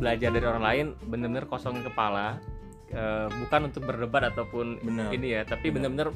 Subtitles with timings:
[0.00, 2.40] belajar dari orang lain bener-bener kosongin kepala
[2.90, 5.14] Eh, bukan untuk berdebat ataupun Benar.
[5.14, 6.10] ini ya tapi bener-bener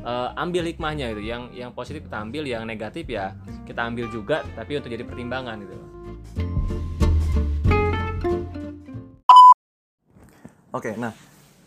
[0.00, 3.36] eh, ambil hikmahnya gitu yang yang positif kita ambil yang negatif ya
[3.68, 5.76] kita ambil juga tapi untuk jadi pertimbangan gitu
[10.72, 11.12] Oke, nah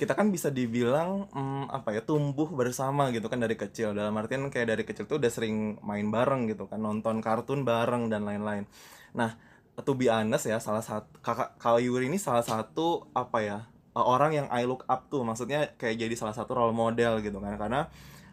[0.01, 4.49] kita kan bisa dibilang hmm, apa ya tumbuh bersama gitu kan dari kecil dalam artian
[4.49, 8.65] kayak dari kecil tuh udah sering main bareng gitu kan nonton kartun bareng dan lain-lain.
[9.17, 9.37] Nah,
[9.79, 13.59] to be honest ya salah satu kakak Kak Yuri ini salah satu apa ya
[13.95, 17.37] uh, orang yang I look up tuh maksudnya kayak jadi salah satu role model gitu
[17.39, 17.55] kan.
[17.59, 17.87] Karena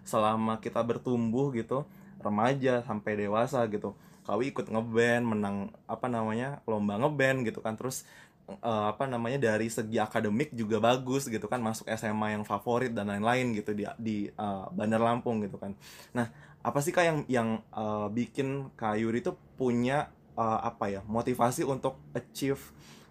[0.07, 1.85] selama kita bertumbuh gitu
[2.19, 3.95] remaja sampai dewasa gitu
[4.27, 5.57] Kawi ikut ngeband menang
[5.89, 7.81] apa namanya lomba ngeband gitu kan.
[7.81, 8.05] Terus
[8.49, 11.65] eh, apa namanya dari segi akademik juga bagus gitu kan.
[11.65, 15.73] Masuk SMA yang favorit dan lain-lain gitu di di eh, Bandar Lampung gitu kan.
[16.13, 16.29] Nah
[16.61, 21.67] apa sih kak yang yang eh, bikin kak Yuri tuh punya eh, apa ya motivasi
[21.67, 22.63] untuk achieve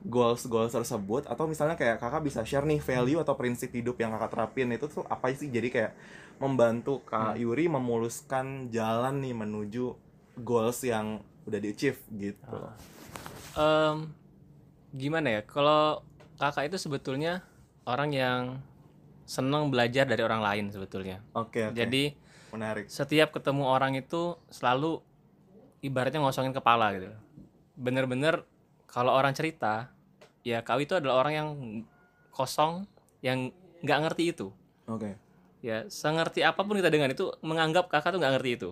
[0.08, 4.16] goals goals tersebut atau misalnya kayak kakak bisa share nih value atau prinsip hidup yang
[4.16, 5.52] kakak terapin itu tuh apa sih?
[5.52, 5.94] Jadi kayak
[6.40, 9.98] membantu kak Yuri memuluskan jalan nih menuju
[10.46, 11.20] goals yang
[11.50, 12.46] udah di achieve gitu
[13.58, 14.14] Em,
[14.94, 16.06] gimana ya kalau
[16.38, 17.42] kakak itu sebetulnya
[17.90, 18.42] orang yang
[19.26, 21.26] senang belajar dari orang lain sebetulnya.
[21.34, 21.74] Oke oke.
[21.74, 22.14] Jadi
[22.54, 22.86] menarik.
[22.86, 25.02] setiap ketemu orang itu selalu
[25.82, 27.10] ibaratnya ngosongin kepala gitu.
[27.78, 28.44] Bener-bener
[28.90, 29.92] kalau orang cerita
[30.42, 31.50] ya kau itu adalah orang yang
[32.32, 32.88] kosong
[33.22, 33.52] yang
[33.84, 34.48] nggak ngerti itu.
[34.88, 35.18] Oke.
[35.62, 38.70] Ya sengerti apa pun kita dengan itu menganggap kakak tuh nggak ngerti itu.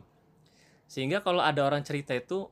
[0.86, 2.48] Sehingga kalau ada orang cerita itu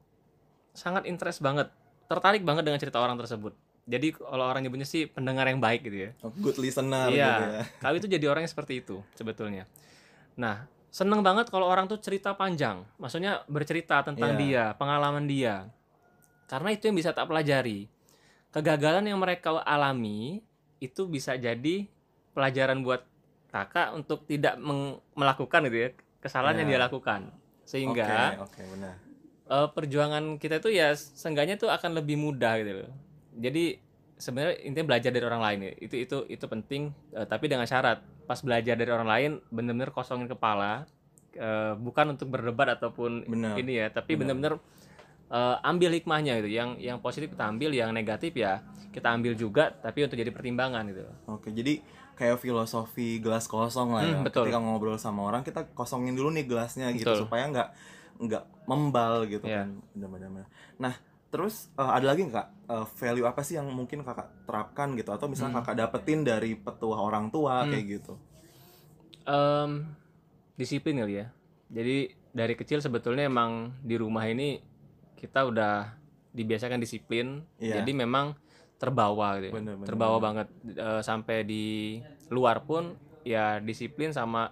[0.73, 1.69] sangat interest banget
[2.09, 3.53] tertarik banget dengan cerita orang tersebut.
[3.83, 6.09] Jadi kalau orang nyebutnya sih pendengar yang baik gitu ya.
[6.23, 7.61] Oh, good listener Iya, gitu ya.
[7.83, 9.67] Kau itu jadi orang yang seperti itu sebetulnya.
[10.39, 14.39] Nah, seneng banget kalau orang tuh cerita panjang, maksudnya bercerita tentang Iya.
[14.39, 15.73] dia, pengalaman dia.
[16.45, 17.89] Karena itu yang bisa tak pelajari.
[18.53, 20.45] Kegagalan yang mereka alami
[20.77, 21.89] itu bisa jadi
[22.37, 23.01] pelajaran buat
[23.49, 24.61] kakak untuk tidak
[25.17, 25.89] melakukan gitu ya
[26.21, 26.73] kesalahan yang Iya.
[26.77, 27.21] dia lakukan.
[27.65, 28.95] Sehingga oke oke benar
[29.43, 32.91] eh, perjuangan kita itu ya seenggaknya tuh akan lebih mudah gitu loh.
[33.33, 33.81] Jadi
[34.13, 35.71] sebenarnya intinya belajar dari orang lain ya.
[35.81, 40.27] Itu itu itu penting eh, tapi dengan syarat pas belajar dari orang lain bener-bener kosongin
[40.27, 40.87] kepala
[41.33, 43.57] eh, bukan untuk berdebat ataupun Benar.
[43.57, 44.57] ini ya, tapi bener-bener
[45.29, 46.49] eh, ambil hikmahnya gitu.
[46.51, 48.61] Yang yang positif kita ambil, yang negatif ya
[48.93, 51.01] kita ambil juga tapi untuk jadi pertimbangan gitu.
[51.25, 51.81] Oke, jadi
[52.13, 54.15] kayak filosofi gelas kosong lah ya.
[54.21, 54.45] Hmm, betul.
[54.45, 57.25] Ketika ngobrol sama orang kita kosongin dulu nih gelasnya gitu Betul.
[57.25, 57.69] supaya nggak
[58.21, 59.65] nggak membal gitu Iya.
[59.65, 59.81] kan.
[59.97, 60.45] Benar-benar.
[60.77, 60.93] Nah,
[61.33, 65.29] terus eh, ada lagi nggak eh, value apa sih yang mungkin kakak terapkan gitu atau
[65.29, 65.61] misalnya Hmm.
[65.61, 67.69] kakak dapetin dari petua orang tua Hmm.
[67.69, 68.13] kayak gitu?
[69.23, 69.93] Em,
[70.53, 71.27] disiplin kali ya.
[71.69, 71.97] Jadi
[72.29, 74.57] dari kecil sebetulnya emang di rumah ini
[75.15, 75.95] kita udah
[76.29, 77.45] dibiasakan disiplin.
[77.55, 77.79] Iya.
[77.79, 78.33] Jadi memang
[78.75, 79.47] terbawa gitu.
[79.47, 79.53] ya.
[79.53, 80.25] Bener, bener, terbawa bener.
[80.25, 81.65] banget Eh, sampai di
[82.27, 84.51] luar pun ya disiplin sama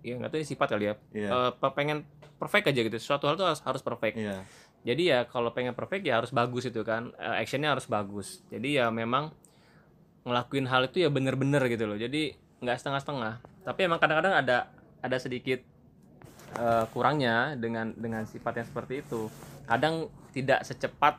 [0.00, 0.94] ya nggak tahu ini sifat kali ya.
[1.12, 1.28] Iya.
[1.30, 2.02] Eh, pe- pengen
[2.34, 2.96] perfect aja gitu.
[2.98, 4.16] Suatu hal tuh harus harus perfect.
[4.16, 4.42] Iya.
[4.84, 7.08] Jadi ya kalau pengen perfect ya harus bagus itu kan.
[7.16, 8.44] Eh, actionnya harus bagus.
[8.52, 9.32] Jadi ya memang
[10.24, 11.96] ngelakuin hal itu ya bener-bener gitu loh.
[11.96, 13.34] Jadi nggak setengah-setengah.
[13.64, 14.68] Tapi emang kadang-kadang ada
[15.00, 15.64] ada sedikit
[16.54, 19.32] eh, kurangnya dengan dengan sifat yang seperti itu.
[19.64, 21.16] Kadang tidak secepat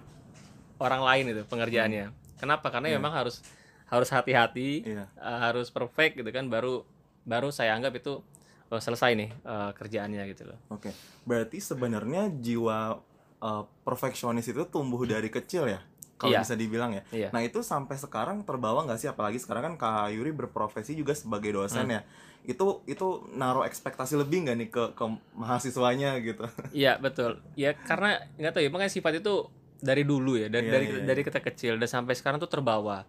[0.78, 2.14] orang lain itu pengerjaannya.
[2.38, 2.70] Kenapa?
[2.70, 2.98] Karena Iya.
[3.02, 3.42] memang harus
[3.86, 5.06] harus hati-hati, Iya.
[5.10, 6.86] eh, harus perfect gitu kan baru
[7.26, 8.22] baru saya anggap itu
[8.70, 10.58] oh, selesai nih eh, kerjaannya gitu loh.
[10.70, 10.94] Oke.
[11.26, 13.02] Berarti sebenarnya jiwa
[13.38, 15.80] eh, perfeksionis itu tumbuh dari kecil ya?
[16.16, 16.42] Kalau Iya.
[16.42, 17.04] bisa dibilang ya.
[17.12, 17.30] Iya.
[17.30, 21.52] Nah itu sampai sekarang terbawa nggak sih apalagi sekarang kan Kak Yuri berprofesi juga sebagai
[21.52, 21.96] dosen Hmm.
[22.00, 22.02] ya.
[22.46, 26.48] Itu itu naruh ekspektasi lebih nggak nih ke ke mahasiswanya gitu.
[26.74, 27.44] Iya betul.
[27.54, 31.04] Ya karena nggak tahu ya makanya sifat itu dari dulu ya dari Iya, dari iya,
[31.04, 33.04] dari kita kecil dan sampai sekarang tuh terbawa.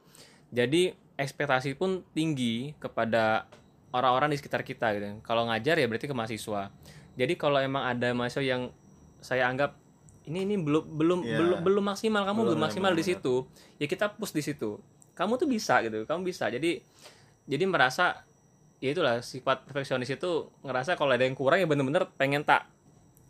[0.50, 3.46] Jadi ekspektasi pun tinggi kepada
[3.88, 5.22] orang-orang di sekitar kita gitu.
[5.22, 6.74] Kalau ngajar ya berarti ke mahasiswa.
[7.14, 8.62] Jadi kalau emang ada mahasiswa yang
[9.18, 9.78] saya anggap
[10.26, 11.36] ini ini belum belum Iya.
[11.36, 13.34] belum belum maksimal kamu Belum, belum, maksimal benar, di situ
[13.76, 14.78] ya kita push di situ
[15.12, 16.82] kamu tuh bisa gitu kamu bisa jadi
[17.44, 18.26] jadi merasa
[18.76, 20.30] ya itulah sifat perfeksionis itu
[20.60, 22.68] ngerasa kalau ada yang kurang ya bener-bener pengen tak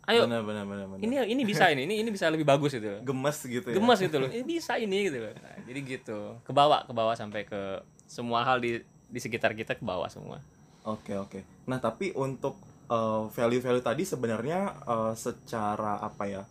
[0.05, 0.99] ayo Benar benar benar benar.
[0.99, 3.01] ini ini bisa ini ini ini bisa lebih bagus gitu loh.
[3.07, 3.75] gemes gitu ya.
[3.75, 7.13] gemas gitu loh ini bisa ini gitu loh Nah, jadi gitu ke bawah ke bawah
[7.13, 10.39] sampai ke semua hal di di sekitar kita ke bawah semua
[10.83, 11.43] Oke oke.
[11.65, 12.55] Nah tapi untuk
[12.87, 16.43] eh, value-value tadi sebenarnya eh, secara apa ya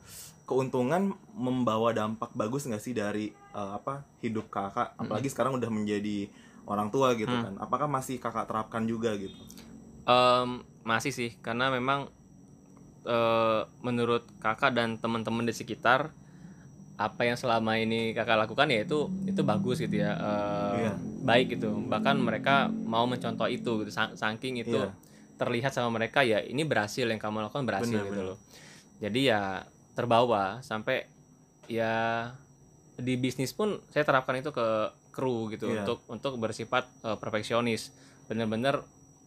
[0.47, 6.31] keuntungan membawa dampak bagus nggak sih dari eh, apa hidup kakak apalagi sekarang udah menjadi
[6.67, 7.45] orang tua gitu Hmm.
[7.45, 9.35] kan apakah masih kakak terapkan juga gitu
[10.07, 12.07] Em, masih sih karena memang
[13.07, 16.11] eh, menurut kakak dan teman-teman di sekitar
[16.97, 20.93] apa yang selama ini kakak lakukan ya itu itu bagus gitu ya eh, Iya.
[21.27, 24.91] baik gitu bahkan mereka mau mencontoh itu gitu Sa- saking itu Iya.
[25.37, 28.27] terlihat sama mereka ya ini berhasil yang kamu lakukan berhasil Bener, gitu bener.
[28.33, 28.39] loh
[29.03, 29.41] jadi ya
[29.97, 31.09] terbawa sampai
[31.67, 32.29] ya
[32.97, 34.67] di bisnis pun saya terapkan itu ke
[35.11, 35.83] kru gitu Iya.
[35.83, 37.91] untuk untuk bersifat eh, perfeksionis
[38.29, 38.85] bener-bener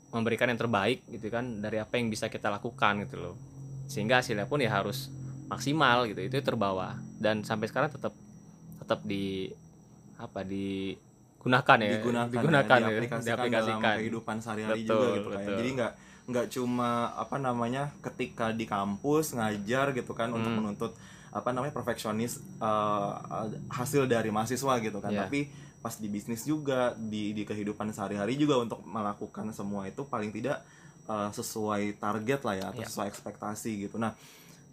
[0.10, 3.36] memberikan yang terbaik gitu kan dari apa yang bisa kita lakukan gitu loh
[3.90, 5.10] sehingga hasilnya pun ya harus
[5.50, 8.14] maksimal gitu itu terbawa dan sampai sekarang tetap
[8.78, 9.50] tetap di
[10.18, 13.96] apa digunakan ya digunakan, digunakan ya, ya, diaplikasikan, dalam diaplikasikan.
[13.98, 15.40] kehidupan sehari-hari Betul, juga gitu kan.
[15.42, 15.58] betul.
[15.58, 15.92] Jadi nggak
[16.30, 20.62] nggak cuma apa namanya ketika di kampus ngajar gitu kan untuk Hmm.
[20.62, 20.94] menuntut
[21.30, 23.12] apa namanya perfeksionis eh,
[23.70, 25.10] hasil dari mahasiswa gitu kan.
[25.10, 25.26] Iya.
[25.26, 25.50] Tapi
[25.80, 30.62] pas di bisnis juga di di kehidupan sehari-hari juga untuk melakukan semua itu paling tidak
[31.06, 32.88] eh, sesuai target lah ya atau Iya.
[32.88, 33.98] sesuai ekspektasi gitu.
[33.98, 34.14] Nah,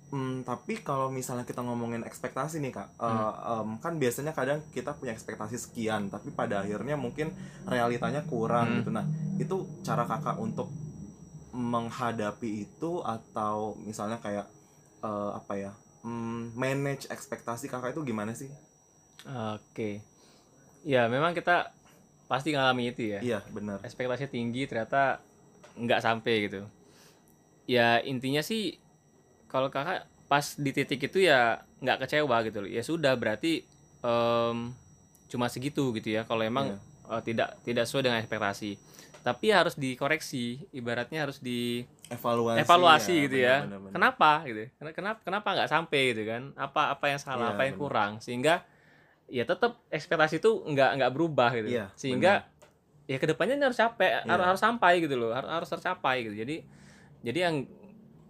[0.06, 3.74] Hmm, tapi kalau misalnya kita ngomongin ekspektasi nih kak, eh, Hmm.
[3.74, 7.34] em, kan biasanya kadang kita punya ekspektasi sekian, tapi pada akhirnya mungkin
[7.66, 8.76] realitanya kurang Hmm.
[8.78, 8.90] gitu.
[8.94, 9.02] Nah,
[9.34, 10.70] itu cara kakak untuk
[11.56, 14.46] menghadapi itu atau misalnya kayak
[15.00, 15.72] eh, apa ya,
[16.04, 18.52] hmm, manage ekspektasi kakak itu gimana sih?
[19.56, 20.04] Oke.
[20.86, 21.72] Ya, memang kita
[22.28, 23.20] pasti ngalami itu ya.
[23.24, 23.80] Iya benar.
[23.82, 25.18] Ekspektasi tinggi ternyata
[25.74, 26.62] nggak sampai gitu.
[27.66, 28.78] Ya, intinya sih
[29.50, 32.70] kalau kakak pas di titik itu ya nggak kecewa gitu loh.
[32.70, 33.66] Ya sudah berarti
[34.02, 34.70] em,
[35.26, 36.22] cuma segitu gitu ya.
[36.22, 36.78] Kalau emang Iya.
[37.18, 38.70] eh, tidak tidak sesuai dengan ekspektasi.
[39.26, 42.62] Tapi harus dikoreksi, ibaratnya harus di Evaluasi.
[42.62, 43.66] evaluasi gitu ya.
[43.66, 43.92] benar, benar.
[43.98, 44.62] Kenapa gitu?
[44.78, 46.42] Ken- Kenapa kenapa nggak sampai gitu kan?
[46.54, 47.82] Apa apa yang salah, Iya, apa yang benar.
[47.82, 48.54] kurang sehingga
[49.26, 51.68] ya tetap ekspektasi itu nggak nggak berubah gitu.
[51.74, 52.46] Iya, sehingga
[53.04, 54.46] ya ke depannya ini harus capek, harus Iya.
[54.46, 56.36] harus sampai gitu loh, harus harus tercapai gitu.
[56.38, 56.56] Jadi
[57.26, 57.56] jadi yang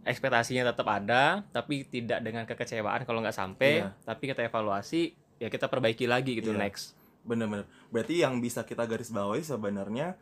[0.02, 3.92] ekspektasinya tetap ada tapi tidak dengan kekecewaan kalau nggak sampai, Iya.
[4.00, 6.62] tapi kita evaluasi ya kita perbaiki lagi gitu Iya.
[6.62, 6.96] next.
[7.20, 7.68] Bener-bener.
[7.90, 10.16] Berarti yang bisa kita garis bawahi sebenarnya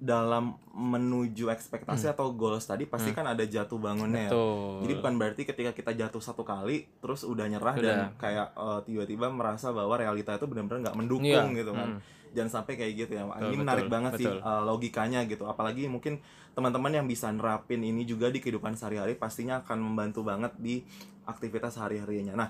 [0.00, 4.32] dalam menuju ekspektasi atau goals tadi pasti kan ada jatuh bangunnya ya.
[4.32, 4.40] Hmm.
[4.40, 4.80] Betul.
[4.80, 8.08] Jadi bukan berarti ketika kita jatuh satu kali terus udah nyerah dan Udah.
[8.16, 12.00] kayak eh, tiba-tiba merasa bahwa realita itu benar-benar nggak mendukung Iya, gitu kan.
[12.00, 12.32] hmm.
[12.32, 13.28] Jangan sampai kayak gitu ya.
[13.28, 14.40] Betul, ini betul, menarik banget sih betul.
[14.40, 15.44] eh, logikanya gitu.
[15.44, 16.14] Apalagi mungkin
[16.50, 20.80] teman-teman yang bisa nerapin ini juga di kehidupan sehari-hari pastinya akan membantu banget di
[21.28, 22.34] aktivitas sehari-harinya.
[22.34, 22.48] Nah,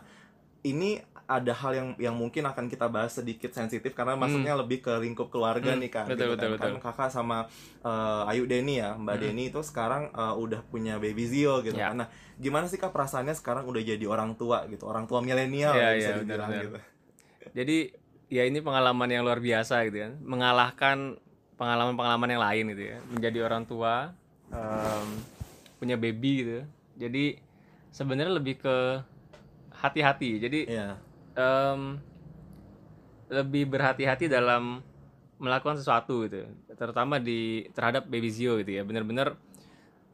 [0.63, 4.91] ini ada hal yang yang mungkin akan kita bahas sedikit sensitif karena maksudnya lebih ke
[4.99, 6.05] lingkup keluarga Hmm, nih kak.
[6.11, 6.55] betul, gitu betul, kan.
[6.59, 6.71] betul.
[6.75, 7.39] Kan kakak sama
[7.81, 9.23] eh, Ayu Deni ya, Mbak Hmm.
[9.25, 11.95] Deni itu sekarang eh, udah punya baby Zio gitu Ya.
[11.95, 12.03] kan.
[12.05, 15.87] Nah, gimana sih kak perasaannya sekarang udah jadi orang tua gitu, orang tua milenial Iya,
[15.87, 16.79] ya, bisa iya, dibilang gitu.
[17.55, 17.77] Jadi
[18.27, 20.99] ya ini pengalaman yang luar biasa gitu kan, mengalahkan
[21.55, 24.15] pengalaman-pengalaman yang lain gitu ya, menjadi orang tua,
[24.51, 25.07] em,
[25.79, 26.51] punya baby gitu.
[26.97, 27.39] Jadi
[27.91, 28.77] sebenarnya lebih ke
[29.81, 30.31] hati-hati.
[30.39, 31.01] Jadi Iya.
[31.35, 31.97] em,
[33.31, 34.83] lebih berhati-hati dalam
[35.41, 36.45] melakukan sesuatu gitu,
[36.77, 39.39] terutama di terhadap baby Zio gitu ya, bener-bener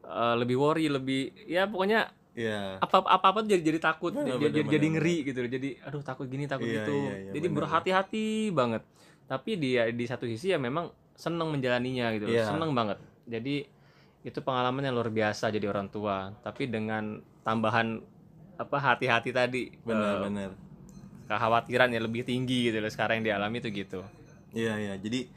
[0.07, 2.77] eh, lebih worry, lebih ya pokoknya Iya.
[2.79, 4.13] apa apa apa tuh jadi jadi takut.
[4.13, 6.93] Bener, jadi, bener, jadi, bener, ngeri gitu jadi aduh takut gini takut Iya, gitu.
[6.95, 8.85] iya, iya, jadi berhati-hati banget.
[9.27, 10.87] Tapi dia di satu sisi ya memang
[11.17, 12.37] seneng menjalaninya gitu loh.
[12.37, 12.45] Iya.
[12.47, 13.01] seneng banget.
[13.25, 13.65] Jadi
[14.21, 16.29] itu pengalaman yang luar biasa jadi orang tua.
[16.39, 17.99] Tapi dengan tambahan
[18.57, 20.51] apa hati-hati tadi eh, Benar-benar.
[21.25, 24.01] kekhawatiran yang lebih tinggi gitu loh sekarang yang dialami itu gitu
[24.49, 24.93] Iya iya.
[24.95, 25.27] Jadi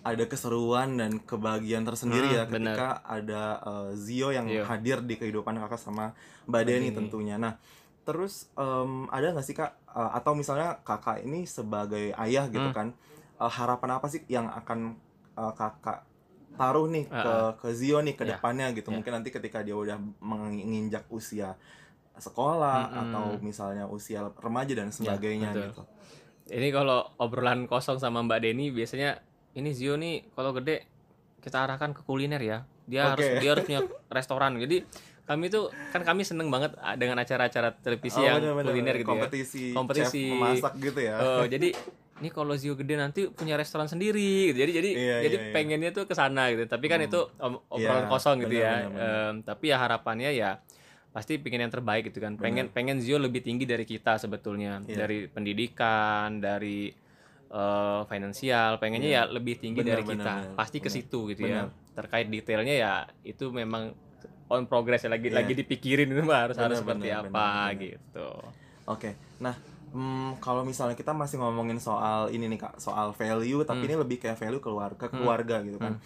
[0.00, 4.64] ada keseruan dan kebahagiaan tersendiri Hmm, ya ketika ada eh, Zio yang Zio.
[4.64, 6.12] hadir di kehidupan kakak sama
[6.44, 7.36] Mbak Deni tentunya.
[7.36, 7.56] Nah,
[8.02, 12.74] terus em, ada nggak sih kak eh, atau misalnya kakak ini sebagai ayah gitu Hmm.
[12.74, 12.88] kan
[13.38, 14.96] eh, harapan apa sih yang akan
[15.34, 16.04] eh, kakak
[16.54, 18.36] taruh nih ke ke Zio nih ke Ya.
[18.36, 18.88] depannya gitu.
[18.88, 18.96] Ya.
[18.96, 21.56] Mungkin nanti ketika dia udah menginjak usia
[22.16, 23.02] sekolah Mm-mm.
[23.02, 25.66] atau misalnya usia remaja dan sebagainya betul.
[25.68, 25.82] gitu.
[26.52, 29.18] ini kalau obrolan kosong sama Mbak Deni biasanya
[29.52, 30.86] ini Zio nih kalau gede
[31.38, 33.38] kita arahkan ke kuliner ya dia harus Oke.
[33.38, 33.80] dia harus punya
[34.16, 34.84] restoran jadi
[35.24, 38.66] kami tuh kan kami seneng banget dengan acara-acara televisi Oh, yang bener-bener.
[38.68, 41.16] kuliner gitu kompetisi, ya kompetisi chef memasak gitu ya.
[41.16, 41.72] Oh, jadi
[42.14, 44.58] ini kalau Zio gede nanti punya restoran sendiri gitu.
[44.60, 45.54] jadi jadi Iya, jadi iya, iya.
[45.56, 47.08] pengennya tuh ke sana gitu tapi kan Hmm.
[47.08, 47.20] itu
[47.66, 49.24] obrolan Iya, kosong gitu bener, ya bener, bener.
[49.24, 50.50] Em, tapi ya harapannya ya
[51.14, 55.06] pasti pengen yang terbaik gitu kan pengen pengen Zio lebih tinggi dari kita sebetulnya Iya.
[55.06, 56.90] dari pendidikan dari
[57.46, 59.22] eh, finansial pengennya Iya.
[59.22, 60.96] ya lebih tinggi Bener, dari bener, kita bener, pasti ke bener.
[60.98, 61.70] situ gitu Bener.
[61.70, 62.92] ya terkait detailnya ya
[63.22, 63.94] itu memang
[64.50, 65.38] on progress ya lagi Iya.
[65.38, 67.78] lagi dipikirin itu mah harus harus Bener, seperti bener, apa bener, bener.
[67.78, 68.28] gitu
[68.84, 69.54] Oke, nah
[69.94, 74.20] hmm, kalau misalnya kita masih ngomongin soal ini nih kak, soal value, tapi ini lebih
[74.20, 75.96] kayak value keluarga, keluarga gitu kan.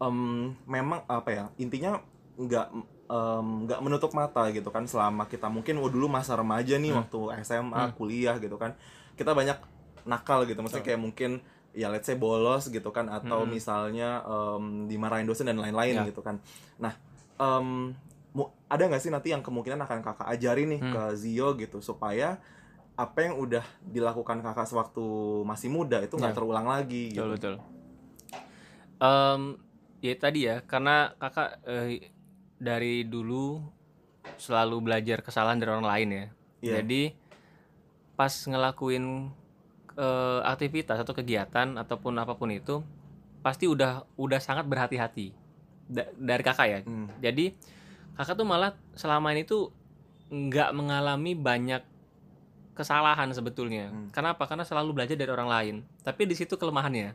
[0.00, 0.18] Em,
[0.66, 1.44] memang apa ya?
[1.58, 2.02] Intinya
[2.34, 2.66] nggak
[3.08, 7.00] nggak menutup mata gitu kan selama kita mungkin oh, dulu masa remaja nih Hmm.
[7.02, 8.76] waktu SMA kuliah gitu kan
[9.16, 9.56] kita banyak
[10.04, 11.40] nakal gitu maksudnya kayak mungkin
[11.72, 13.52] ya let's say bolos gitu kan atau Hmm.
[13.52, 16.04] misalnya em, dimarahin dosen dan lain-lain Ya.
[16.04, 16.40] gitu kan
[16.76, 16.92] nah
[18.28, 20.92] mu- ada nggak sih nanti yang kemungkinan akan kakak ajarin nih Hmm.
[20.92, 22.36] ke Zio gitu supaya
[22.92, 25.06] apa yang udah dilakukan kakak sewaktu
[25.44, 26.36] masih muda itu nggak Ya.
[26.36, 27.76] terulang lagi gitu betul betul
[28.98, 29.54] Em,
[30.00, 32.10] ya tadi ya karena kakak eh,
[32.58, 33.62] dari dulu
[34.36, 36.26] selalu belajar kesalahan dari orang lain ya
[36.58, 36.72] Iya.
[36.82, 37.02] jadi
[38.14, 39.30] pas ngelakuin
[39.94, 42.82] eh, aktivitas atau kegiatan ataupun apa pun itu
[43.40, 45.30] pasti udah udah sangat berhati-hati
[45.86, 47.06] Da- dari kakak ya Hmm.
[47.18, 47.54] jadi
[48.14, 49.70] kakak tuh malah selama ini tuh
[50.28, 51.80] nggak mengalami banyak
[52.74, 53.90] kesalahan sebetulnya.
[53.90, 54.06] Hmm.
[54.14, 54.46] Kenapa?
[54.46, 55.74] Karena selalu belajar dari orang lain.
[55.98, 57.10] Tapi di situ kelemahannya.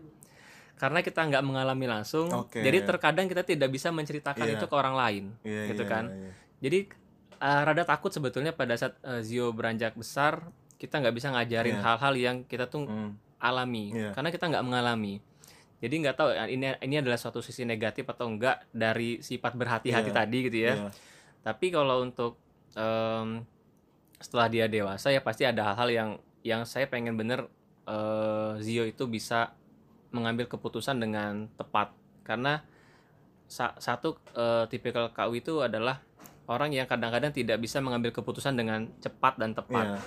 [0.74, 2.60] Karena kita nggak mengalami langsung, Oke.
[2.60, 4.56] jadi terkadang kita tidak bisa menceritakan Iya.
[4.58, 6.06] itu ke orang lain, Iya, gitu iya, kan.
[6.10, 6.32] iya, iya.
[6.60, 6.80] Jadi
[7.38, 10.44] uh, rada takut sebetulnya pada saat uh, Zio beranjak besar,
[10.76, 11.84] kita nggak bisa ngajarin Iya.
[11.84, 13.16] hal-hal yang kita tuh Hmm.
[13.38, 14.12] alami, Iya.
[14.12, 15.20] karena kita nggak mengalami.
[15.78, 20.10] Jadi nggak tahu ya, ini ini adalah suatu sisi negatif atau enggak dari sifat berhati-hati
[20.10, 20.16] Iya.
[20.16, 20.74] tadi gitu ya.
[20.80, 20.90] Iya.
[21.44, 22.40] Tapi kalau untuk
[22.74, 23.44] em,
[24.18, 26.10] setelah dia dewasa ya pasti ada hal-hal yang
[26.42, 27.48] yang saya pengen bener
[27.84, 29.52] eh, Zio itu bisa
[30.14, 31.92] mengambil keputusan dengan tepat
[32.22, 32.62] karena
[33.46, 36.00] sa- satu eh, tipikal KU itu adalah
[36.46, 40.00] orang yang kadang-kadang tidak bisa mengambil keputusan dengan cepat dan tepat Iya.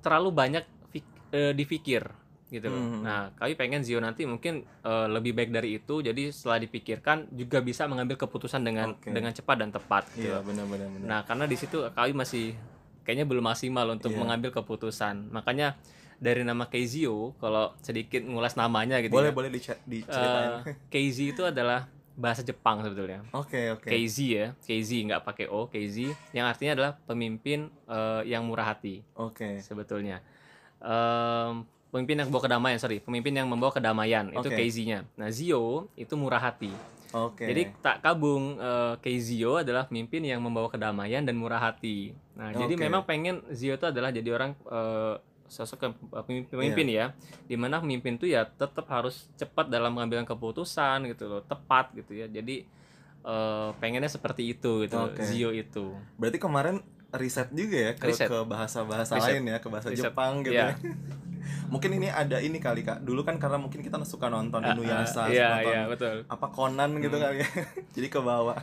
[0.00, 2.02] terlalu banyak fik- eh, dipikir
[2.46, 2.78] gitu loh.
[2.78, 3.00] Mhm.
[3.02, 5.98] Nah, kami pengen Zio nanti mungkin eh, lebih baik dari itu.
[5.98, 9.10] Jadi setelah dipikirkan juga bisa mengambil keputusan dengan Oke.
[9.10, 10.30] dengan cepat dan tepat gitu.
[10.30, 11.06] Iya, benar benar benar.
[11.08, 12.54] Nah, karena di situ kami masih
[13.02, 14.20] kayaknya belum maksimal untuk Iya.
[14.20, 15.28] mengambil keputusan.
[15.28, 15.74] Makanya
[16.16, 19.34] dari nama Keizio, kalau sedikit ngulas namanya gitu boleh ya.
[19.34, 20.50] boleh dice- diceritain.
[20.62, 23.26] eh, Keizi itu adalah bahasa Jepang sebetulnya.
[23.30, 23.84] Oke, oke.
[23.84, 29.02] Keizi ya, Keizi nggak pakai o, Keizi yang artinya adalah pemimpin eh, yang murah hati
[29.14, 29.58] Oke.
[29.58, 30.22] sebetulnya.
[30.78, 34.54] Em, pemimpin yang membawa kedamaian, sorry, pemimpin yang membawa kedamaian itu Oke.
[34.54, 35.02] Keizinya.
[35.14, 36.70] Nah, Zio itu murah hati.
[37.12, 37.46] Oke.
[37.46, 42.10] Jadi tak kabung eh, Keizio adalah pemimpin yang membawa kedamaian dan murah hati.
[42.34, 42.82] Nah, jadi Oke.
[42.82, 45.14] memang pengen Zio itu adalah jadi orang eh,
[45.54, 45.78] sosok
[46.10, 47.14] pemimpin, pemimpin Iya.
[47.14, 51.94] ya, di mana pemimpin itu ya tetap harus cepat dalam mengambil keputusan gitu loh, tepat
[51.94, 52.26] gitu ya.
[52.26, 52.66] Jadi
[53.22, 55.22] eh, pengennya seperti itu gitu, Oke.
[55.22, 55.96] Zio itu.
[56.18, 56.82] Berarti kemarin
[57.14, 58.26] riset juga ya ke Riset.
[58.26, 59.38] ke bahasa-bahasa Riset.
[59.38, 60.10] lain ya, ke bahasa Riset.
[60.10, 60.52] Jepang gitu.
[60.52, 60.74] Iya.
[60.74, 60.92] ya.
[61.72, 63.00] mungkin ini ada ini kali Kak.
[63.00, 66.16] Dulu kan karena mungkin kita suka nonton Inuyasha, Ah, Iya, nonton iya, betul.
[66.26, 67.48] apa Conan gitu kali ya.
[67.96, 68.56] Jadi ke bawah.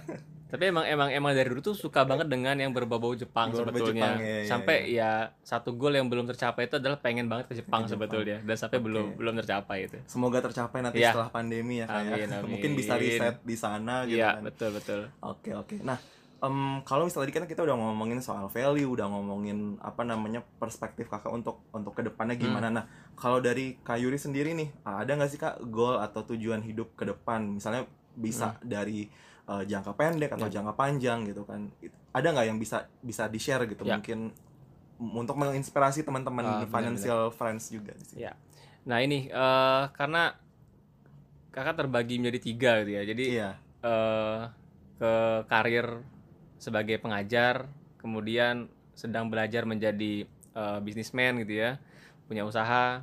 [0.52, 4.04] Tapi emang emang emang dari dulu tuh suka banget dengan yang berbau-bau Jepang Berbau-bau sebetulnya.
[4.04, 7.56] Jepang, iya, iya, sampai ya satu goal yang belum tercapai itu adalah pengen banget ke
[7.56, 8.12] Jepang Ke Jepang.
[8.12, 8.86] sebetulnya dan sampai Oke.
[8.86, 9.98] belum belum tercapai itu.
[10.06, 11.10] Semoga tercapai nanti Iya.
[11.10, 12.14] setelah pandemi ya Kak ya.
[12.14, 12.50] Amin, amin.
[12.52, 14.44] Mungkin bisa riset di sana gitu Iya, kan.
[14.44, 15.00] betul betul.
[15.22, 15.76] Oke oke.
[15.80, 15.96] Nah,
[16.38, 21.08] em, kalau misalnya tadi kan kita udah ngomongin soal value, udah ngomongin apa namanya perspektif
[21.08, 22.44] kakak untuk untuk ke depannya Hmm.
[22.44, 22.68] gimana.
[22.68, 26.92] Nah, kalau dari Kak Yuri sendiri nih, ada nggak sih kak goal atau tujuan hidup
[26.94, 27.46] ke depan?
[27.48, 29.08] Misalnya bisa dari
[29.42, 30.54] eh, jangka pendek atau Hmm.
[30.54, 30.56] Ya.
[30.62, 31.68] jangka panjang gitu kan?
[32.12, 33.84] Ada nggak yang bisa bisa di share gitu?
[33.84, 33.98] Ya.
[33.98, 34.32] Mungkin
[35.02, 38.20] untuk menginspirasi teman-teman benar, financial friends juga di sini.
[38.22, 38.38] Ya.
[38.86, 40.38] Nah, ini eh karena
[41.52, 43.04] kakak terbagi menjadi tiga gitu ya.
[43.04, 43.50] Jadi Iya.
[43.82, 44.42] eh
[44.96, 45.14] ke
[45.50, 45.88] karir
[46.56, 47.66] sebagai pengajar,
[47.98, 51.80] kemudian sedang belajar menjadi eh, bisnismen gitu ya,
[52.28, 53.02] punya usaha,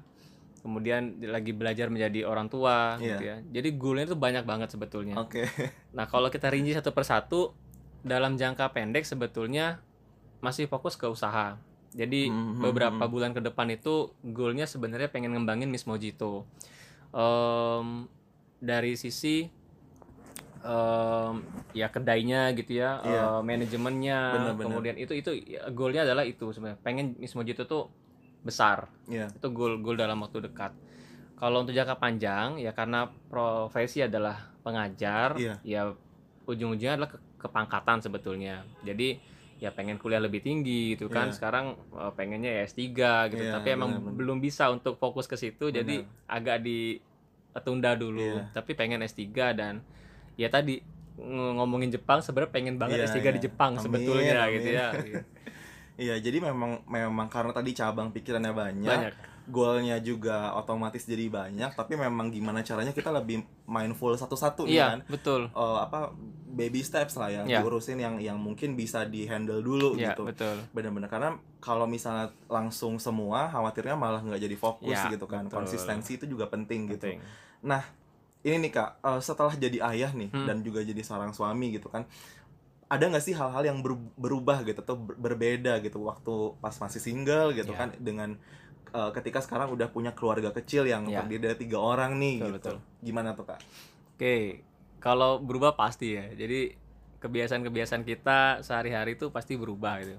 [0.68, 3.16] kemudian lagi belajar menjadi orang tua Iya.
[3.16, 3.36] gitu ya.
[3.50, 5.16] Jadi goalnya itu banyak banget sebetulnya.
[5.16, 5.48] Oke.
[5.96, 7.56] Nah kalau kita rinci satu persatu
[8.04, 9.80] dalam jangka pendek sebetulnya
[10.38, 11.56] masih fokus ke usaha.
[11.90, 13.10] Jadi Mhm, beberapa mhm.
[13.10, 16.44] bulan ke depan itu goalnya sebenarnya pengen ngembangin Miss Mojito.
[17.10, 18.04] Em,
[18.60, 19.48] dari sisi
[20.60, 21.34] em,
[21.72, 23.22] ya kedainya gitu ya, Iya.
[23.24, 24.64] eh, manajemennya, Benar-benar.
[24.68, 26.76] kemudian itu itu ya, goalnya adalah itu sebenarnya.
[26.82, 27.88] Pengen Miss Mojito tuh
[28.40, 29.28] besar Iya.
[29.28, 30.72] itu goal goal dalam waktu dekat
[31.34, 35.54] kalau untuk jangka panjang ya karena profesi adalah pengajar Iya.
[35.62, 35.82] ya
[36.44, 39.18] ujung-ujungnya adalah ke- kepangkatan sebetulnya jadi
[39.58, 41.34] ya pengen kuliah lebih tinggi gitu kan Iya.
[41.34, 42.78] sekarang eh, pengennya ya S3
[43.28, 44.14] gitu Iya, tapi emang benar-benar.
[44.16, 48.50] belum bisa untuk fokus ke situ jadi agak ditunda dulu Iya.
[48.52, 49.82] tapi pengen S3 dan
[50.34, 50.78] ya tadi
[51.16, 53.44] ng- ngomongin Jepang sebenarnya pengen banget Iya, S3 di iya.
[53.44, 54.54] Jepang Amin, sebetulnya amin.
[54.54, 54.86] gitu ya
[55.98, 59.14] Iya, jadi memang memang karena tadi cabang pikirannya banyak, banyak
[59.48, 64.86] goalnya juga otomatis jadi banyak, tapi memang gimana caranya kita lebih mindful satu-satu nih iya
[64.94, 65.00] kan.
[65.10, 66.12] betul Eh, apa
[66.46, 67.64] baby steps lah yang Iya.
[67.64, 70.28] diurusin yang yang mungkin bisa di handle dulu ya gitu.
[70.28, 75.48] betul Bener-bener karena kalau misalnya langsung semua, khawatirnya malah nggak jadi fokus Ya, gitu kan.
[75.48, 75.64] betul.
[75.64, 77.10] Konsistensi itu juga penting gitu.
[77.10, 77.18] penting
[77.64, 77.82] Nah,
[78.46, 80.46] ini nih kak, eh, setelah jadi ayah nih Hmm.
[80.46, 82.06] dan juga jadi seorang suami gitu kan,
[82.88, 86.98] ada nggak sih hal-hal yang ber- berubah gitu atau ber- berbeda gitu waktu pas masih
[86.98, 87.78] single gitu Ya.
[87.78, 88.40] kan dengan
[88.90, 91.20] uh, ketika sekarang udah punya keluarga kecil yang Ya.
[91.20, 92.76] terdiri dari tiga orang nih Betul, gitu betul.
[93.04, 93.60] gimana tuh kak
[94.18, 94.66] Oke,
[94.98, 96.26] kalau berubah pasti ya.
[96.28, 96.74] Jadi
[97.18, 100.18] kebiasaan-kebiasaan kita sehari-hari itu pasti berubah gitu.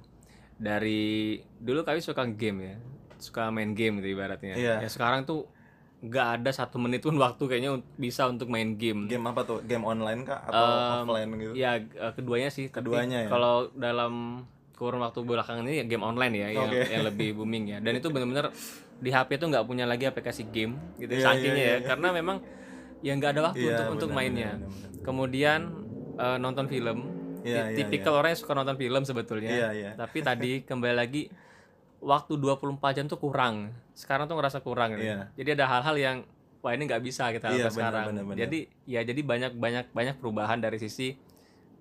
[0.56, 2.76] Dari dulu kami suka game ya,
[3.16, 4.56] suka main game gitu ibaratnya.
[4.56, 4.76] Iya.
[4.80, 5.52] Ya sekarang tuh
[6.00, 9.06] nggak ada satu menit pun waktu kayaknya bisa untuk main game.
[9.06, 12.68] game apa tuh game online kak atau Em, offline gitu Ya eh, keduanya sih.
[12.68, 13.30] tapi Keduanya ya?
[13.30, 14.14] Kalau dalam
[14.74, 16.88] kurun waktu belakangan ini ya game online ya yang, Oke.
[16.88, 17.78] yang lebih booming ya.
[17.78, 18.56] Dan itu benar-benar
[18.96, 21.80] di HP tuh nggak punya lagi aplikasi game gitu Iya, sakingnya iya, ya.
[21.86, 22.38] Karena memang
[23.00, 24.52] ya nggak ada waktu Iya, untuk untuk benar, mainnya.
[24.54, 25.04] benar, benar, benar.
[25.04, 25.60] Kemudian
[26.16, 26.98] eh, nonton film.
[27.40, 29.52] Iya, Ti- iya, Tipikal orang yang suka nonton film sebetulnya.
[29.52, 29.92] Iya, iya.
[29.96, 31.28] Tapi tadi kembali lagi
[32.00, 33.72] waktu 24 jam tuh kurang.
[33.92, 35.04] Sekarang tuh ngerasa kurang gitu.
[35.36, 36.18] Jadi ada hal-hal yang
[36.60, 38.06] wah ini nggak bisa kita Iya, lakukan benar, sekarang.
[38.10, 38.40] benar, benar.
[38.42, 41.16] Jadi ya jadi banyak banyak banyak perubahan dari sisi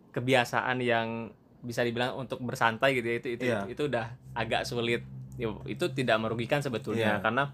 [0.09, 3.61] kebiasaan yang bisa dibilang untuk bersantai gitu ya itu itu Iya.
[3.67, 5.03] itu udah agak sulit.
[5.65, 7.23] Itu tidak merugikan sebetulnya Iya.
[7.23, 7.45] karena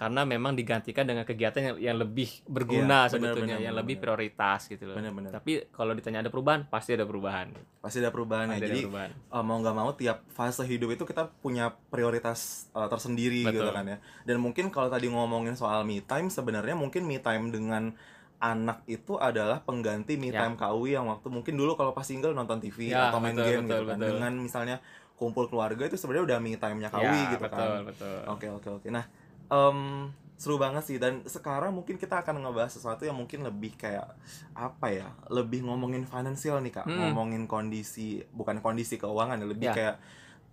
[0.00, 3.80] karena memang digantikan dengan kegiatan yang, yang lebih berguna Iya, benar, sebetulnya benar, yang benar,
[3.84, 4.04] lebih benar.
[4.08, 4.96] prioritas gitu loh.
[4.96, 5.30] Benar, benar.
[5.36, 7.52] Tapi kalau ditanya ada perubahan, pasti ada perubahan.
[7.78, 9.10] pasti ada perubahan ya Pasti ada jadi perubahan.
[9.30, 12.38] uh, mau nggak mau tiap fase hidup itu kita punya prioritas
[12.72, 13.56] uh, tersendiri Betul.
[13.58, 17.48] gitu kan ya dan mungkin kalau tadi ngomongin soal me time sebenarnya mungkin me time
[17.48, 17.92] dengan
[18.38, 20.40] anak itu adalah pengganti me Ya.
[20.40, 23.44] time KUI yang waktu mungkin dulu kalau pas single nonton TV Ya, atau main betul,
[23.46, 24.08] game betul, gitu kan betul.
[24.10, 24.76] dengan misalnya
[25.14, 28.16] kumpul keluarga itu sebenarnya udah me time-nya KUI ya, gitu betul, kan betul.
[28.26, 28.88] Oke oke oke.
[28.88, 29.04] Nah,
[29.50, 30.08] em,
[30.40, 34.16] seru banget sih dan sekarang mungkin kita akan ngebahas sesuatu yang mungkin lebih kayak
[34.56, 35.08] apa ya?
[35.28, 37.12] Lebih ngomongin finansial nih kak, Hmm.
[37.12, 39.74] ngomongin kondisi bukan kondisi keuangan ya, lebih Ya.
[39.76, 39.96] kayak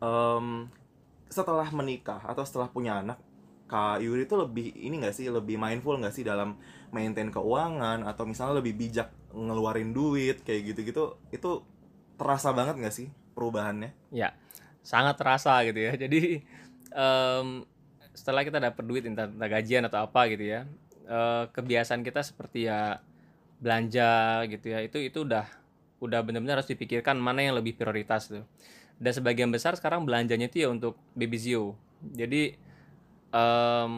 [0.03, 0.67] em,
[1.31, 3.19] setelah menikah atau setelah punya anak.
[3.67, 6.55] Kak Yuri itu lebih ini gak sih lebih mindful gak sih dalam
[6.95, 11.51] maintain keuangan atau misalnya lebih bijak ngeluarin duit kayak gitu-gitu itu
[12.15, 13.91] terasa banget gak sih perubahannya?
[14.07, 14.31] Ya,
[14.87, 15.99] sangat terasa gitu ya.
[15.99, 16.47] Jadi
[16.95, 17.47] em,
[18.17, 20.65] setelah kita dapat duit entah, entah gajian atau apa gitu ya,
[21.05, 22.97] eh, kebiasaan kita seperti ya
[23.61, 25.45] belanja gitu ya, itu itu udah
[25.97, 28.41] udah benar-benar harus dipikirkan mana yang lebih prioritas tuh.
[28.97, 31.77] Dan sebagian besar sekarang belanjanya itu ya untuk baby Zio.
[32.01, 32.57] Jadi
[33.29, 33.93] em,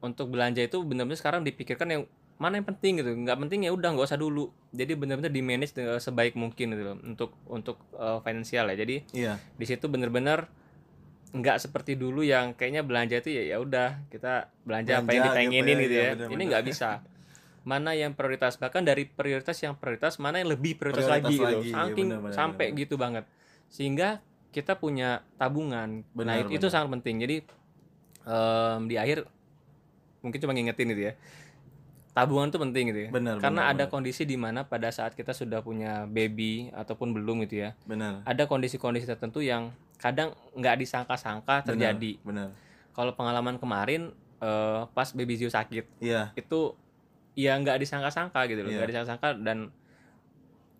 [0.00, 2.02] untuk belanja itu benar-benar sekarang dipikirkan yang
[2.40, 5.78] mana yang penting gitu nggak penting ya udah nggak usah dulu jadi benar-benar di manage
[5.78, 9.32] dengan sebaik mungkin gitu loh untuk untuk eh, finansial ya jadi Iya.
[9.38, 10.50] di situ bener-bener
[11.32, 15.28] nggak seperti dulu yang kayaknya belanja itu ya ya udah kita belanja, apa yang Belanja
[15.32, 16.36] dipengenin gitu ya, gitu iya, ya, bener-bener.
[16.36, 16.90] ini nggak bisa
[17.62, 21.56] mana yang prioritas bahkan dari prioritas yang prioritas mana yang lebih prioritas, Prioritas lagi, lagi,
[21.70, 22.80] gitu saking bener-bener, sampai bener.
[22.84, 23.24] gitu banget
[23.72, 24.08] sehingga
[24.52, 26.72] kita punya tabungan nah Benar, itu, itu benar.
[26.76, 27.36] sangat penting jadi
[28.28, 29.18] em, di akhir
[30.20, 31.14] mungkin cuma ngingetin gitu ya
[32.12, 33.92] tabungan itu penting gitu ya Benar, karena benar, ada benar.
[33.96, 38.20] kondisi di mana pada saat kita sudah punya baby ataupun belum gitu ya Benar.
[38.28, 42.18] ada kondisi-kondisi tertentu yang kadang nggak disangka-sangka terjadi.
[42.26, 42.50] Benar.
[42.90, 44.10] Kalau pengalaman kemarin
[44.42, 46.34] eh, pas baby Zio sakit Iya.
[46.34, 46.74] itu
[47.38, 48.82] ya nggak disangka-sangka gitu loh, Iya.
[48.82, 49.70] nggak disangka-sangka dan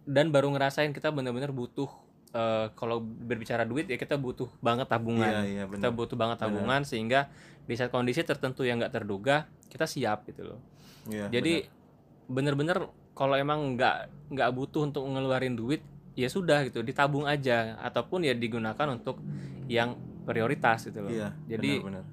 [0.02, 1.86] dan baru ngerasain kita benar-benar butuh
[2.34, 5.30] eh, kalau berbicara duit ya kita butuh banget tabungan.
[5.30, 7.30] Iya, iya, kita butuh banget tabungan sehingga
[7.62, 10.60] di saat kondisi tertentu yang nggak terduga kita siap gitu loh.
[11.06, 11.62] Iya, Jadi
[12.26, 13.96] bener-bener kalau emang nggak
[14.32, 19.20] nggak butuh untuk ngeluarin duit ya sudah gitu ditabung aja ataupun ya digunakan untuk
[19.66, 21.10] yang prioritas gitu loh.
[21.10, 21.32] Iya.
[21.48, 22.04] Jadi benar, benar.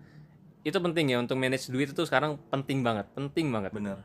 [0.60, 3.72] itu penting ya untuk manage duit itu sekarang penting banget, penting banget.
[3.72, 4.00] benar.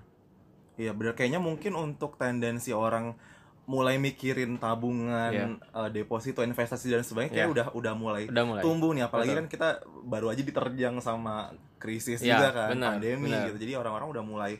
[0.75, 1.15] Iya, benar.
[1.15, 3.15] Kayaknya mungkin untuk tendensi orang
[3.65, 5.47] mulai mikirin tabungan, Iya.
[5.57, 7.55] eh, deposito, investasi dan sebagainya kayak Iya.
[7.55, 8.61] udah udah mulai Udah mulai.
[8.61, 9.41] tumbuh nih apalagi Betul.
[9.41, 9.69] kan kita
[10.05, 13.49] baru aja diterjang sama krisis Iya, juga kan benar, pandemi benar.
[13.49, 14.53] gitu jadi orang-orang udah mulai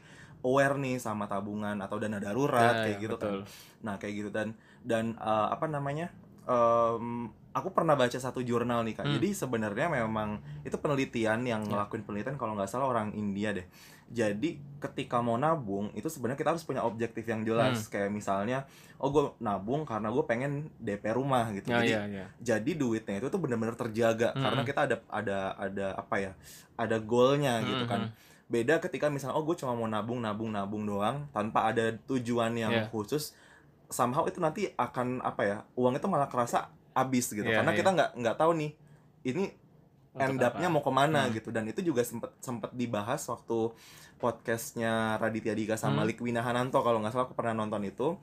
[0.45, 3.25] aware nih sama tabungan atau dana darurat Ya, kayak gitu betul.
[3.25, 3.35] kan
[3.81, 6.13] nah kayak gitu dan dan eh, apa namanya
[6.45, 9.15] em, aku pernah baca satu jurnal nih kak Hmm.
[9.15, 11.69] jadi sebenarnya memang itu penelitian yang Ya.
[11.71, 13.65] ngelakuin penelitian kalau nggak salah orang India deh
[14.05, 17.49] jadi ketika mau nabung itu sebenarnya kita harus punya objektif yang Hmm.
[17.49, 22.03] jelas kayak misalnya oh gue nabung karena gue pengen DP rumah gitu Ya, jadi ya,
[22.05, 22.27] ya.
[22.39, 24.45] jadi duitnya itu tuh bener-bener terjaga Mm-mm.
[24.45, 26.33] karena kita ada ada ada apa ya
[26.75, 28.34] ada goalnya gitu kan Mhm.
[28.55, 32.71] Beda ketika misalnya oh gue cuma mau nabung nabung nabung doang tanpa ada tujuan yang
[32.71, 32.87] Yeah.
[32.89, 33.35] khusus
[33.91, 37.79] somehow itu nanti akan apa ya uang itu malah kerasa habis gitu Yeah, karena yeah.
[37.83, 38.71] kita nggak nggak tahu nih
[39.27, 39.45] ini
[40.15, 41.35] Untuk end up-nya mau ke mana Hmm.
[41.35, 43.75] gitu dan itu juga sempet sempet dibahas waktu
[44.23, 46.09] podcastnya Raditya Dika sama Hmm.
[46.09, 48.15] Likwina Hananto kalau nggak salah aku pernah nonton itu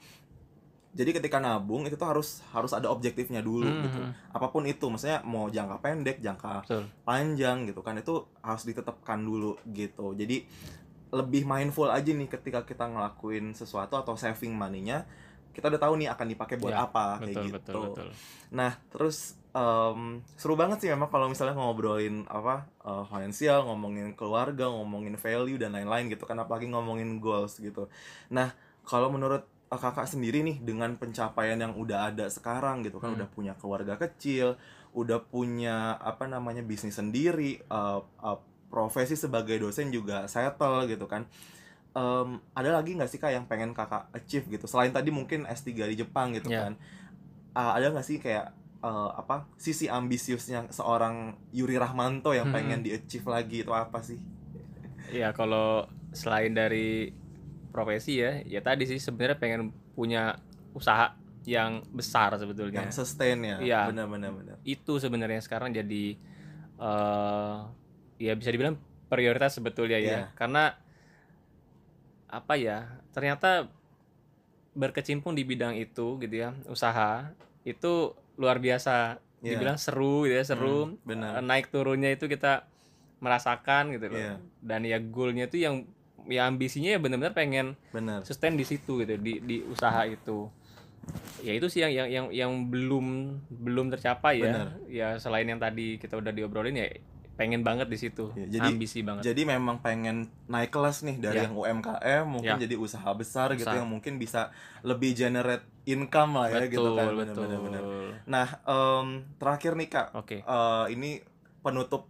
[0.92, 4.36] jadi ketika nabung itu tuh harus harus ada objektifnya dulu Hmm, gitu hmm.
[4.36, 6.84] apa pun itu maksudnya mau jangka pendek jangka Betul.
[7.08, 10.44] panjang gitu kan itu harus ditetapkan dulu gitu jadi
[11.12, 15.04] lebih mindful aja nih ketika kita ngelakuin sesuatu atau saving money-nya
[15.52, 18.10] kita udah tahu nih akan dipakai buat Ya, apa kayak betul gitu betul betul
[18.52, 24.68] Nah, terus em, seru banget sih memang kalau misalnya ngobrolin apa eh, finansial, ngomongin keluarga,
[24.68, 27.88] ngomongin value dan lain-lain gitu kan, apalagi ngomongin goals gitu.
[28.28, 28.52] Nah,
[28.84, 33.24] kalau menurut kakak sendiri nih dengan pencapaian yang udah ada sekarang gitu kan, Hmm.
[33.24, 34.60] udah punya keluarga kecil,
[34.92, 41.28] udah punya apa namanya bisnis sendiri, eh, eh, profesi sebagai dosen juga settle gitu kan.
[41.92, 45.92] Em, ada lagi nggak sih kak yang pengen kakak achieve gitu selain tadi mungkin S3
[45.92, 46.64] di Jepang gitu Ya.
[46.64, 46.80] kan
[47.52, 52.56] uh, ada nggak sih kayak uh, apa sisi ambisiusnya seorang Yuri Rahmanto yang Hmm.
[52.56, 54.16] pengen di achieve lagi itu apa sih?
[55.12, 55.84] ya kalau
[56.16, 57.12] selain dari
[57.72, 60.38] profesi ya ya tadi sih sebenarnya pengen punya
[60.72, 63.58] usaha yang besar sebetulnya Yang sustain ya?
[63.58, 63.80] Iya.
[63.90, 64.56] Benar-benar benar.
[64.62, 66.14] itu sebenarnya sekarang jadi
[66.78, 67.56] eh
[68.20, 70.24] ya bisa dibilang prioritas sebetulnya ya Iya.
[70.34, 70.78] karena
[72.28, 73.68] apa ya ternyata
[74.72, 77.28] berkecimpung di bidang itu gitu ya usaha
[77.64, 79.58] itu luar biasa Iya.
[79.58, 81.42] dibilang seru gitu ya seru Hmm, benar.
[81.42, 82.70] Naik turunnya itu kita
[83.18, 84.36] merasakan gitu loh Iya.
[84.62, 85.90] dan ya goalnya itu yang
[86.26, 88.22] ya ambisinya ya benar-benar pengen Benar.
[88.22, 90.50] sustain di situ gitu di di usaha itu
[91.40, 93.06] ya itu sih yang yang yang yang belum
[93.50, 94.68] belum tercapai ya Benar.
[94.86, 96.86] ya selain yang tadi kita udah diobrolin ya
[97.32, 101.42] pengen banget di situ Ya, jadi- ambisi banget Jadi memang pengen naik kelas nih dari
[101.42, 101.50] Ya.
[101.50, 102.62] yang UMKM mungkin Ya.
[102.62, 103.82] jadi usaha besar gitu Besar.
[103.82, 107.10] yang mungkin bisa lebih generate income lah ya gitu betul kan.
[107.18, 108.14] betul Benar-benar benar.
[108.28, 111.18] Nah, em, terakhir nih Kak, oke eh, ini
[111.60, 112.06] penutup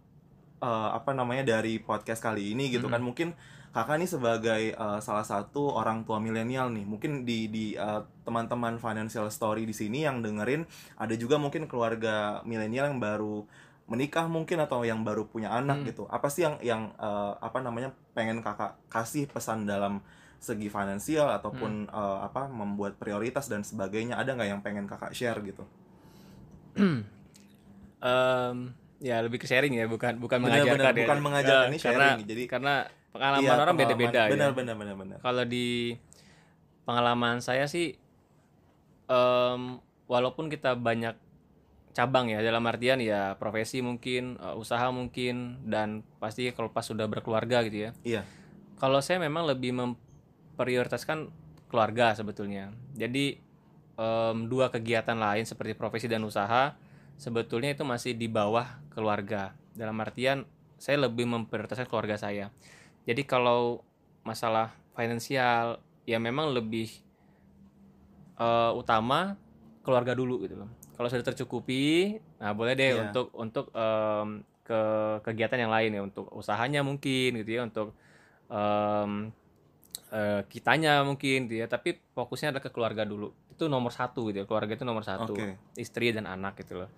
[0.60, 2.92] eh, apa namanya dari podcast kali ini gitu Mhm.
[2.92, 3.28] kan mungkin
[3.72, 8.76] kakak nih sebagai eh, salah satu orang tua milenial nih mungkin di di eh, teman-teman
[8.76, 13.48] financial story di sini yang dengerin ada juga mungkin keluarga milenial yang baru
[13.84, 15.86] menikah mungkin atau yang baru punya anak Hmm.
[15.86, 20.04] gitu apa sih yang yang eh, apa namanya pengen kakak kasih pesan dalam
[20.38, 21.92] segi finansial ataupun Hmm.
[21.92, 25.64] eh, apa membuat prioritas dan sebagainya ada nggak yang pengen kakak share gitu
[28.02, 32.26] Em, ya lebih ke sharing ya bukan bukan mengajarkan ya bukan mengajarkan, ini karena sharing.
[32.26, 32.74] Jadi- karena
[33.12, 35.18] pengalaman Iya, orang beda-beda ya benar benar benar benar.
[35.20, 35.94] Kalau di
[36.88, 37.94] pengalaman saya sih
[39.06, 41.14] em, walaupun kita banyak
[41.92, 47.04] cabang ya dalam artian ya profesi mungkin eh, usaha mungkin dan pasti kalau pas sudah
[47.06, 47.90] berkeluarga gitu ya.
[48.02, 48.22] Iya.
[48.80, 51.30] Kalau saya memang lebih memprioritaskan
[51.68, 52.72] keluarga sebetulnya.
[52.96, 53.36] Jadi
[54.00, 56.74] em, dua kegiatan lain seperti profesi dan usaha
[57.20, 59.52] sebetulnya itu masih di bawah keluarga.
[59.76, 60.48] Dalam artian
[60.80, 62.50] saya lebih memprioritaskan keluarga saya
[63.02, 63.82] jadi kalau
[64.22, 66.88] masalah finansial ya memang lebih
[68.38, 69.34] eh, utama
[69.82, 70.70] keluarga dulu gitu loh.
[70.94, 73.02] Kalau sudah tercukupi nah boleh deh Iya.
[73.10, 74.80] untuk untuk em, ke
[75.26, 77.90] kegiatan yang lain ya untuk usahanya mungkin gitu ya untuk
[78.46, 79.34] em,
[80.14, 81.66] eh, kitanya mungkin gitu ya.
[81.66, 83.34] Tapi fokusnya adalah ke keluarga dulu.
[83.50, 85.34] Itu nomor satu gitu ya keluarga itu nomor satu.
[85.34, 85.58] Oke.
[85.74, 86.90] istri dan anak gitu loh.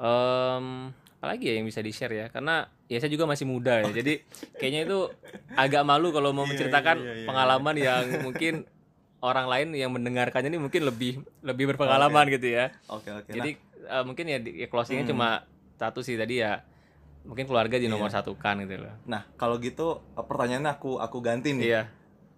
[0.00, 2.54] Em, apalagi ya yang bisa di share ya karena
[2.86, 4.20] ya saya juga masih muda ya jadi
[4.58, 4.98] kayaknya itu
[5.52, 7.26] agak malu kalau mau Iya, menceritakan iya, iya, iya.
[7.26, 8.54] pengalaman yang mungkin
[9.18, 13.50] orang lain yang mendengarkannya ini mungkin lebih lebih berpengalaman gitu ya oke oke jadi
[13.86, 15.12] eh, mungkin ya, di- ya closingnya Hmm.
[15.12, 15.28] cuma
[15.74, 16.60] satu sih tadi ya
[17.24, 18.20] mungkin keluarga di nomor Iya.
[18.20, 21.82] satu kan gitu loh nah, nah kalau gitu eh, pertanyaannya aku aku ganti nih iya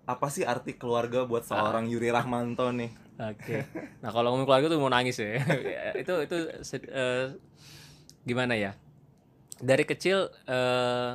[0.07, 2.89] apa sih arti keluarga buat seorang Yuri Rahmanto nih
[3.19, 3.67] Oke.
[3.99, 5.43] Nah kalau ngomong keluarga tuh mau nangis ya.
[6.01, 7.35] itu itu se- eh,
[8.29, 8.77] gimana ya?
[9.59, 11.15] Dari kecil eh,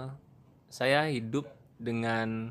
[0.67, 1.45] saya hidup
[1.77, 2.49] dengan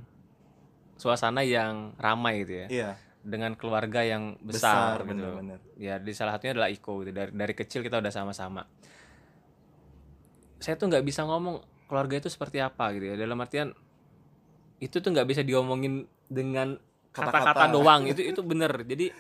[0.95, 2.91] suasana yang ramai gitu ya, iya
[3.23, 5.15] dengan keluarga yang besar, besar, gitu.
[5.15, 7.11] bener-bener Ya di salah satunya adalah Iko gitu.
[7.15, 8.67] Dari dari kecil kita udah sama-sama.
[10.59, 13.17] Saya tuh nggak bisa ngomong keluarga itu seperti apa gitu ya.
[13.19, 13.71] Dalam artian
[14.83, 16.79] itu tuh nggak bisa diomongin dengan
[17.15, 17.71] Kata-kata.
[17.71, 18.11] doang.
[18.11, 18.73] Itu itu bener.
[18.83, 19.13] Jadi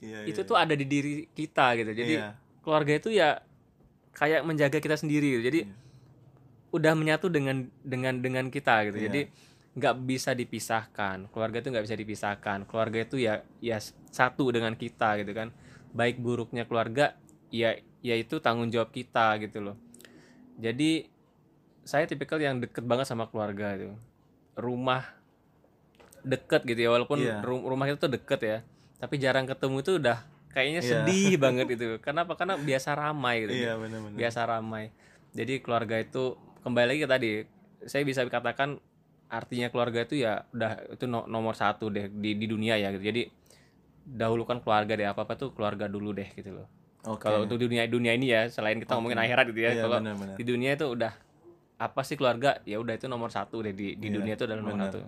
[0.00, 2.28] iya, itu iya, tuh ada di diri kita gitu jadi Iya.
[2.64, 3.40] keluarga itu ya
[4.20, 5.42] kayak menjaga kita sendiri gitu.
[5.42, 5.74] jadi Iya.
[6.70, 9.00] udah menyatu dengan dengan dengan kita gitu.
[9.00, 9.04] Iya.
[9.08, 9.20] jadi
[9.70, 11.30] nggak bisa dipisahkan.
[11.30, 12.58] Keluarga itu nggak bisa dipisahkan.
[12.66, 13.80] Keluarga itu ya ya
[14.10, 15.48] satu dengan kita gitu kan.
[15.90, 17.16] Baik buruknya keluarga
[17.48, 19.76] ya ya itu tanggung jawab kita gitu loh.
[20.58, 21.08] Jadi
[21.82, 23.94] saya tipikal yang deket banget sama keluarga itu.
[24.54, 25.06] Rumah
[26.20, 28.58] deket gitu ya walaupun ru- rumah itu tuh deket ya.
[29.00, 30.18] Tapi jarang ketemu itu udah
[30.50, 30.90] kayaknya Iya.
[31.02, 34.84] sedih banget itu kenapa karena biasa ramai gitu iya benar-benar biasa ramai
[35.30, 37.30] jadi keluarga itu kembali lagi ke tadi
[37.82, 38.76] saya bisa katakan
[39.26, 43.04] artinya keluarga itu ya udah itu no- nomor satu deh di di dunia ya gitu
[43.04, 43.30] jadi
[44.02, 46.66] dahulukan keluarga deh apa apa tuh keluarga dulu deh gitu loh
[47.02, 47.24] Oke.
[47.24, 48.96] kalau untuk dunia dunia ini ya selain kita Oke.
[48.98, 50.36] ngomongin akhirat gitu ya Iya, kalau benar-benar.
[50.36, 51.12] di dunia itu udah
[51.78, 54.60] apa sih keluarga ya udah itu nomor satu deh di di Iya, dunia itu adalah
[54.60, 54.90] nomor benar.
[54.90, 55.00] satu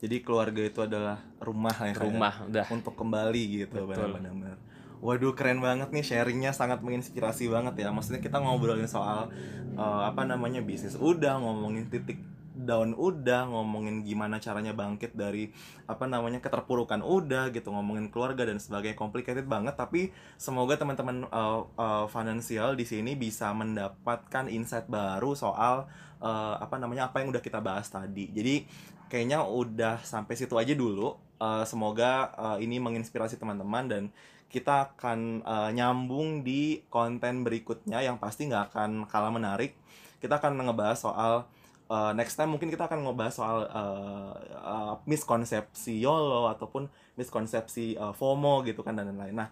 [0.00, 2.04] Jadi keluarga itu adalah rumah ya Kak, ya?
[2.06, 2.66] Rumah, udah.
[2.70, 4.56] untuk kembali gitu benar-benar.
[5.00, 7.88] Waduh keren banget nih sharingnya sangat menginspirasi banget ya.
[7.88, 9.32] Maksudnya kita ngobrolin soal
[9.74, 12.20] eh, apa namanya bisnis udah ngomongin titik
[12.60, 15.48] down udah ngomongin gimana caranya bangkit dari
[15.88, 19.74] apa namanya keterpurukan udah gitu ngomongin keluarga dan sebagainya complicated banget.
[19.80, 25.88] Tapi semoga teman-teman uh, uh, finansial di sini bisa mendapatkan insight baru soal
[26.20, 28.28] uh, apa namanya apa yang udah kita bahas tadi.
[28.30, 28.68] Jadi
[29.10, 31.16] kayaknya udah sampai situ aja dulu.
[31.40, 34.02] Uh, semoga uh, ini menginspirasi teman-teman dan
[34.50, 39.78] kita akan uh, nyambung di konten berikutnya yang pasti nggak akan kalah menarik
[40.20, 41.48] kita akan ngebahas soal
[41.90, 46.86] uh, next time mungkin kita akan ngebahas soal uh, uh, miskonsepsi YOLO ataupun
[47.18, 49.34] miskonsepsi uh, FOMO gitu kan dan lain-lain.
[49.34, 49.48] Nah,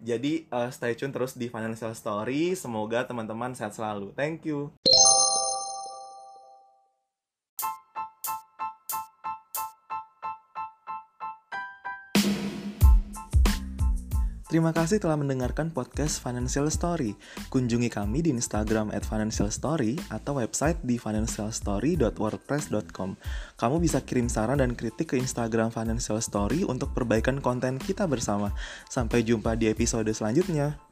[0.00, 2.54] jadi uh, stay tune terus di Financial Story.
[2.54, 4.14] Semoga teman-teman sehat selalu.
[4.14, 4.70] Thank you.
[14.50, 17.14] Terima kasih telah mendengarkan podcast Financial Story.
[17.54, 23.14] Kunjungi kami di Instagram at Financial Story atau website di financialstory.wordpress.com.
[23.54, 28.50] Kamu bisa kirim saran dan kritik ke Instagram Financial Story untuk perbaikan konten kita bersama.
[28.90, 30.89] Sampai jumpa di episode selanjutnya.